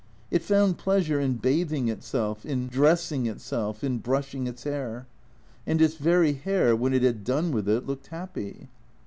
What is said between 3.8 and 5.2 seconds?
in brushing its hair.